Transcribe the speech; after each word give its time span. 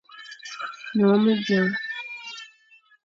Nyongh 0.95 1.19
me 1.23 1.33
biang. 1.43 1.71